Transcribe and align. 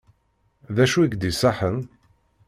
D 0.75 0.77
acu 0.83 0.97
i 1.01 1.07
k-d-iṣaḥen? 1.11 1.77